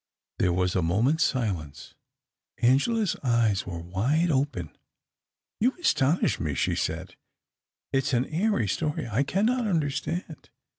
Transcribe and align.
There 0.39 0.51
was 0.51 0.75
a 0.75 0.81
moment's 0.81 1.23
silence. 1.23 1.93
Angela's 2.57 3.15
eyes 3.23 3.67
were 3.67 3.77
wide 3.77 4.31
open." 4.31 4.75
You 5.61 5.73
astonish 5.79 6.39
me!" 6.39 6.55
she 6.55 6.73
said. 6.73 7.15
"It 7.93 8.05
is 8.05 8.09
a^ 8.13 8.27
airy 8.33 8.67
story. 8.67 9.07
I 9.07 9.21
cannot 9.21 9.67
understand." 9.67 10.49